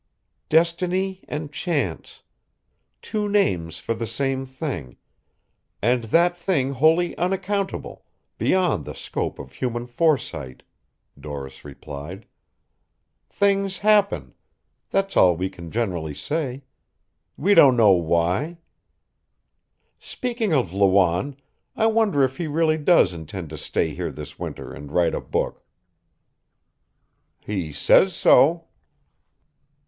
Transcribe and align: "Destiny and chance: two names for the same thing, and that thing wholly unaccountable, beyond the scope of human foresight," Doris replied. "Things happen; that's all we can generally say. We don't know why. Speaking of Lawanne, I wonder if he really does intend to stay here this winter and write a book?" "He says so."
"Destiny 0.49 1.23
and 1.27 1.53
chance: 1.53 2.23
two 3.03 3.29
names 3.29 3.77
for 3.77 3.93
the 3.93 4.07
same 4.07 4.47
thing, 4.47 4.97
and 5.79 6.05
that 6.05 6.35
thing 6.35 6.71
wholly 6.73 7.15
unaccountable, 7.19 8.03
beyond 8.39 8.83
the 8.85 8.95
scope 8.95 9.37
of 9.37 9.53
human 9.53 9.85
foresight," 9.85 10.63
Doris 11.19 11.63
replied. 11.63 12.25
"Things 13.29 13.77
happen; 13.77 14.33
that's 14.89 15.15
all 15.15 15.37
we 15.37 15.51
can 15.51 15.69
generally 15.69 16.15
say. 16.15 16.63
We 17.37 17.53
don't 17.53 17.77
know 17.77 17.91
why. 17.91 18.57
Speaking 19.99 20.51
of 20.51 20.73
Lawanne, 20.73 21.37
I 21.75 21.85
wonder 21.85 22.23
if 22.23 22.37
he 22.37 22.47
really 22.47 22.79
does 22.79 23.13
intend 23.13 23.51
to 23.51 23.57
stay 23.59 23.93
here 23.93 24.11
this 24.11 24.39
winter 24.39 24.73
and 24.73 24.91
write 24.91 25.13
a 25.13 25.21
book?" 25.21 25.63
"He 27.39 27.71
says 27.71 28.15
so." 28.15 28.65